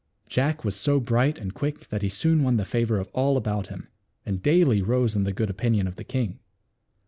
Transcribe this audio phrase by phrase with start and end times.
[0.27, 3.67] Jack was so bright and quick that he soon won the favor of all about
[3.67, 3.87] him,
[4.25, 6.39] and daily rose in the good opinion of the king.